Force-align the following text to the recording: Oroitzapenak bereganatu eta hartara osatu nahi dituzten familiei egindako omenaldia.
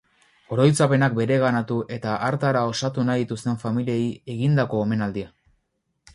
Oroitzapenak 0.55 1.15
bereganatu 1.19 1.77
eta 1.97 2.15
hartara 2.29 2.65
osatu 2.73 3.07
nahi 3.11 3.23
dituzten 3.27 3.61
familiei 3.67 4.05
egindako 4.39 4.83
omenaldia. 4.89 5.33